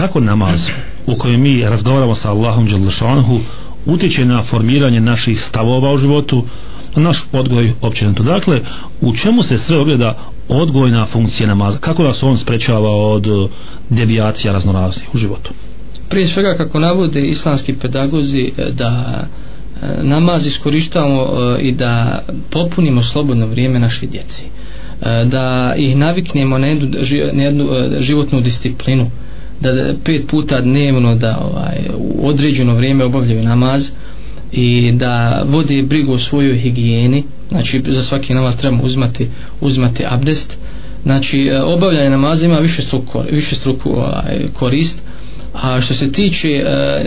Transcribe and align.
Kako 0.00 0.20
namaz 0.20 0.68
u 1.06 1.16
kojem 1.18 1.40
mi 1.40 1.62
razgovaramo 1.62 2.14
sa 2.14 2.30
Allahom 2.30 2.66
Đalešanhu 2.66 3.38
utječe 3.86 4.24
na 4.24 4.42
formiranje 4.42 5.00
naših 5.00 5.40
stavova 5.40 5.92
u 5.92 5.96
životu, 5.96 6.44
na 6.96 7.02
naš 7.02 7.24
odgoj 7.32 7.72
općenito. 7.80 8.22
Dakle, 8.22 8.60
u 9.00 9.16
čemu 9.16 9.42
se 9.42 9.58
sve 9.58 9.78
ogleda 9.78 10.18
odgojna 10.48 11.06
funkcija 11.06 11.46
namaza? 11.46 11.78
Kako 11.78 12.02
nas 12.02 12.22
on 12.22 12.38
sprečava 12.38 12.90
od 12.90 13.26
e, 13.26 13.30
devijacija 13.90 14.52
raznoraznih 14.52 15.08
u 15.14 15.16
životu? 15.16 15.50
Prije 16.08 16.26
svega 16.26 16.54
kako 16.54 16.78
navode 16.78 17.20
islamski 17.20 17.74
pedagozi 17.74 18.52
e, 18.58 18.70
da 18.72 19.20
e, 19.82 20.02
namaz 20.02 20.46
iskorištavamo 20.46 21.26
i 21.60 21.72
da 21.72 22.22
popunimo 22.50 23.02
slobodno 23.02 23.46
vrijeme 23.46 23.78
naše 23.78 24.06
djeci 24.06 24.44
da 25.24 25.74
ih 25.76 25.96
naviknemo 25.96 26.58
na 26.58 26.66
jednu, 26.66 26.88
na 27.32 27.42
jednu 27.42 27.68
životnu 28.00 28.40
disciplinu 28.40 29.10
da 29.60 29.94
pet 30.04 30.26
puta 30.28 30.60
dnevno 30.60 31.14
da 31.14 31.38
ovaj, 31.38 31.78
u 31.98 32.28
određeno 32.28 32.74
vrijeme 32.74 33.04
obavljaju 33.04 33.42
namaz 33.42 33.90
i 34.52 34.92
da 34.92 35.42
vode 35.46 35.82
brigu 35.82 36.12
o 36.12 36.18
svojoj 36.18 36.58
higijeni. 36.58 37.24
Znači 37.48 37.82
za 37.86 38.02
svaki 38.02 38.34
namaz 38.34 38.56
trebamo 38.56 38.82
uzmati, 38.82 39.28
uzmati 39.60 40.04
abdest. 40.08 40.56
Znači 41.02 41.40
e, 41.40 41.62
obavljanje 41.62 42.10
namaza 42.10 42.46
ima 42.46 42.58
više 42.58 42.82
struku, 42.82 43.22
više 43.30 43.54
struku 43.54 43.90
ovaj, 43.90 44.48
korist. 44.54 45.02
A 45.52 45.80
što 45.80 45.94
se 45.94 46.12
tiče 46.12 46.48
eh, 46.48 47.04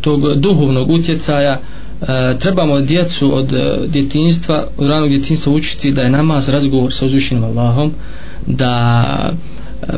tog 0.00 0.20
duhovnog 0.36 0.90
utjecaja 0.90 1.52
e, 1.52 2.38
trebamo 2.38 2.80
djecu 2.80 3.36
od 3.36 3.52
e, 3.52 3.76
djetinjstva, 3.86 4.66
od 4.76 4.88
ranog 4.88 5.08
djetinjstva 5.08 5.52
učiti 5.52 5.92
da 5.92 6.02
je 6.02 6.10
namaz 6.10 6.48
razgovor 6.48 6.92
sa 6.92 7.06
uzvišenim 7.06 7.44
Allahom 7.44 7.92
da 8.46 9.32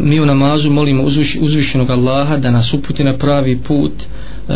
mi 0.00 0.20
u 0.20 0.27
namazu 0.27 0.70
molimo 0.70 1.02
uzviš, 1.02 1.36
uzvišenog 1.41 1.91
Allaha 1.91 2.36
da 2.36 2.50
nas 2.50 2.74
uputi 2.74 3.04
na 3.04 3.16
pravi 3.16 3.59
put 3.59 3.92
e, 4.02 4.55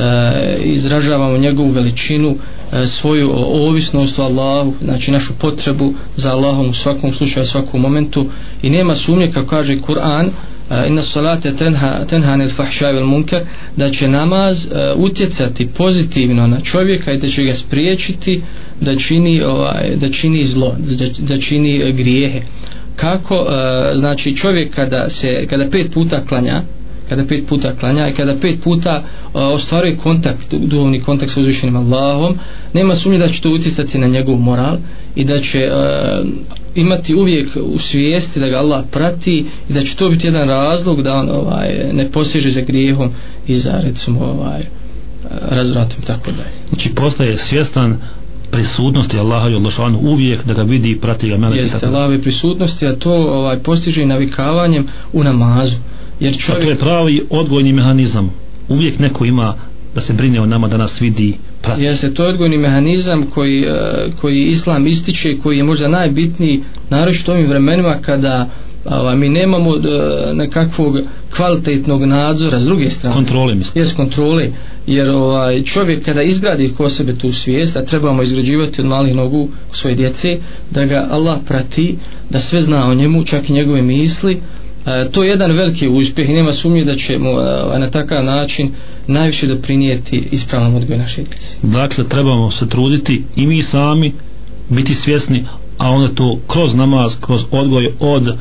izražavamo 0.65 1.39
njegovu 1.39 1.71
veličinu 1.71 2.37
e, 2.73 2.87
svoju 2.87 3.31
ovisnost 3.35 4.19
o 4.19 4.23
Allahu 4.23 4.75
znači 4.83 5.11
našu 5.11 5.33
potrebu 5.39 5.95
za 6.17 6.31
Allahom 6.31 6.69
u 6.69 6.73
svakom 6.73 7.13
slučaju 7.13 7.43
u 7.43 7.47
svakom 7.47 7.81
momentu. 7.81 8.27
I 8.63 8.71
nema 8.71 8.95
sumnje 8.95 9.31
kako 9.33 9.49
kaže 9.49 9.81
Kur'an 9.81 10.27
e, 10.27 10.89
inna 10.89 11.03
salate 11.03 11.57
tenha, 11.57 12.05
tenha 12.05 12.33
anil 12.33 12.51
fahša 12.51 12.91
vel 12.91 13.07
munkar 13.07 13.41
da 13.77 13.91
će 13.91 14.09
namaz 14.09 14.67
uh, 14.67 14.73
utjecati 14.97 15.67
pozitivno 15.67 16.47
na 16.47 16.61
čovjeka 16.61 17.13
i 17.13 17.19
da 17.19 17.29
će 17.29 17.43
ga 17.43 17.55
spriječiti 17.55 18.43
da 18.81 18.97
čini, 18.97 19.43
ovaj, 19.43 19.97
da 19.97 20.11
čini 20.11 20.45
zlo 20.45 20.77
da, 20.79 21.35
da 21.35 21.41
čini 21.41 21.93
grijehe 21.93 22.41
kako 22.97 23.35
uh, 23.35 23.49
znači 23.95 24.37
čovjek 24.37 24.75
kada 24.75 25.09
se 25.09 25.47
kada 25.51 25.71
pet 25.71 25.95
puta 25.95 26.25
klanja 26.29 26.63
kada 27.09 27.25
pet 27.25 27.47
puta 27.49 27.77
klanja 27.77 28.09
i 28.09 28.13
kada 28.13 28.35
pet 28.37 28.63
puta 28.65 29.03
uh, 29.03 29.41
ostvaruje 29.55 29.97
kontakt, 29.97 30.55
duhovni 30.55 31.01
kontakt 31.01 31.33
sa 31.33 31.41
uzvišenim 31.41 31.77
Allahom, 31.77 32.39
nema 32.73 32.95
sumnje 32.95 33.19
da 33.19 33.29
će 33.29 33.43
to 33.43 33.51
utjecati 33.51 33.99
na 33.99 34.07
njegov 34.07 34.37
moral 34.37 34.77
i 35.17 35.25
da 35.25 35.41
će 35.41 35.59
uh, 35.59 36.29
imati 36.75 37.15
uvijek 37.15 37.49
u 37.63 37.79
svijesti 37.79 38.41
da 38.41 38.49
ga 38.49 38.59
Allah 38.59 38.85
prati 38.91 39.45
i 39.69 39.73
da 39.73 39.83
će 39.83 39.97
to 39.97 40.09
biti 40.09 40.27
jedan 40.27 40.49
razlog 40.49 41.03
da 41.03 41.15
on 41.15 41.31
ovaj, 41.31 41.69
ne 41.93 42.11
posježe 42.11 42.51
za 42.51 42.61
grijehom 42.61 43.11
i 43.47 43.59
za 43.59 43.81
recimo 43.83 44.25
ovaj, 44.25 44.63
razvratom 45.51 46.03
tako 46.03 46.31
da 46.31 46.43
Znači 46.69 46.95
postaje 46.95 47.39
svjestan 47.39 47.99
prisutnosti 48.51 49.19
Allaha 49.19 49.49
i 49.49 49.55
Allahšanu 49.55 49.99
uvijek 49.99 50.45
da 50.45 50.55
ga 50.55 50.63
vidi 50.63 50.91
i 50.91 51.01
prati 51.01 51.29
ga 51.29 51.37
meleki. 51.37 51.63
Jeste 51.63 51.87
Allahove 51.87 52.23
prisutnosti, 52.23 52.87
a 52.87 52.97
to 52.97 53.13
ovaj, 53.13 53.59
postiže 53.59 54.03
i 54.03 54.07
navikavanjem 54.07 54.87
u 55.13 55.25
namazu. 55.25 55.77
Jer 56.21 56.39
čovjek... 56.39 56.65
To 56.65 56.71
je 56.71 56.79
pravi 56.79 57.27
odgojni 57.31 57.73
mehanizam. 57.73 58.31
Uvijek 58.69 58.99
neko 58.99 59.25
ima 59.25 59.55
da 59.95 60.01
se 60.01 60.13
brine 60.13 60.41
o 60.41 60.47
nama 60.47 60.69
da 60.69 60.77
nas 60.77 61.01
vidi 61.01 61.35
prati. 61.63 61.85
Jeste, 61.85 62.15
to 62.15 62.23
je 62.23 62.29
odgojni 62.29 62.59
mehanizam 62.59 63.27
koji, 63.31 63.67
uh, 63.67 63.75
koji 64.21 64.45
islam 64.45 64.87
ističe 64.87 65.39
koji 65.43 65.57
je 65.59 65.65
možda 65.65 65.89
najbitniji 65.89 66.63
naročito 66.91 67.33
ovim 67.33 67.47
vremenima 67.47 67.95
kada 68.03 68.51
ova, 68.91 69.15
mi 69.15 69.29
nemamo 69.29 69.71
uh, 69.71 69.77
nekakvog 70.33 70.99
kvalitetnog 71.37 72.05
nadzora 72.05 72.61
s 72.61 72.65
druge 72.65 72.91
strane. 72.91 73.15
Kontrole 73.15 73.55
mislim. 73.55 73.83
Jes 73.85 73.93
kontrole, 73.93 74.49
jer 74.87 75.11
ovaj, 75.11 75.63
čovjek 75.63 76.05
kada 76.05 76.23
izgradi 76.23 76.75
ko 76.77 76.89
sebe 76.89 77.15
tu 77.15 77.33
svijest, 77.33 77.77
a 77.77 77.85
trebamo 77.85 78.23
izgrađivati 78.23 78.81
od 78.81 78.87
malih 78.87 79.15
nogu 79.15 79.49
svoje 79.73 79.97
djece, 79.97 80.39
da 80.71 80.85
ga 80.85 81.09
Allah 81.11 81.39
prati, 81.47 81.97
da 82.31 82.41
sve 82.41 82.63
zna 82.63 82.87
o 82.91 82.95
njemu, 82.95 83.25
čak 83.25 83.51
i 83.51 83.53
njegove 83.53 83.83
misli, 83.83 84.41
E, 84.87 85.11
to 85.11 85.23
je 85.23 85.31
jedan 85.31 85.53
veliki 85.53 85.89
uspjeh 85.89 86.31
i 86.31 86.33
nema 86.33 86.53
sumnje 86.53 86.85
da 86.85 86.95
ćemo 86.95 87.31
e, 87.31 87.79
na 87.79 87.91
takav 87.91 88.25
način 88.25 88.71
najviše 89.07 89.47
doprinijeti 89.47 90.29
ispravnom 90.31 90.75
odgoju 90.75 90.99
naše 90.99 91.23
djece. 91.23 91.57
Dakle, 91.63 92.05
trebamo 92.05 92.51
se 92.51 92.69
truditi 92.69 93.25
i 93.37 93.47
mi 93.47 93.63
sami 93.63 94.15
biti 94.69 94.95
svjesni, 94.95 95.45
a 95.79 95.91
onda 95.91 96.09
to 96.09 96.39
kroz 96.47 96.75
namaz, 96.75 97.17
kroz 97.21 97.45
odgoj 97.51 97.93
od 98.01 98.37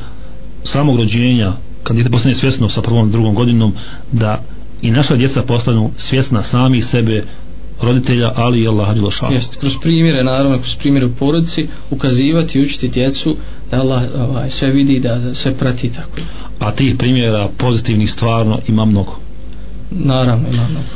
samog 0.66 0.96
rođenja, 0.96 1.52
kad 1.82 1.98
je 1.98 2.10
postane 2.10 2.34
svjesno 2.34 2.68
sa 2.68 2.82
prvom 2.82 3.10
drugom 3.10 3.34
godinom, 3.34 3.74
da 4.12 4.42
i 4.82 4.90
naša 4.90 5.16
djeca 5.16 5.42
postanu 5.42 5.90
svjesna 5.96 6.42
sami 6.42 6.82
sebe, 6.82 7.24
roditelja, 7.82 8.32
ali 8.34 8.62
i 8.62 8.68
Allah 8.68 8.94
Đelešanu. 8.94 9.32
Jeste, 9.32 9.58
kroz 9.60 9.72
primjere, 9.82 10.24
naravno, 10.24 10.58
kroz 10.58 10.76
primjere 10.76 11.06
u 11.06 11.14
porodici, 11.14 11.68
ukazivati 11.90 12.58
i 12.58 12.62
učiti 12.62 12.88
djecu 12.88 13.36
da 13.70 13.80
Allah 13.80 14.02
ovaj, 14.18 14.50
sve 14.50 14.70
vidi, 14.70 15.00
da 15.00 15.34
sve 15.34 15.54
prati 15.54 15.92
tako. 15.92 16.20
A 16.58 16.72
tih 16.72 16.94
primjera 16.98 17.48
pozitivnih 17.58 18.10
stvarno 18.10 18.58
ima 18.68 18.84
mnogo. 18.84 19.18
Naravno, 19.90 20.48
ima 20.52 20.68
mnogo. 20.68 20.84